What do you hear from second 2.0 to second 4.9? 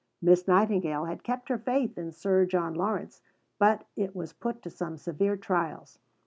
Sir John Lawrence, but it was put to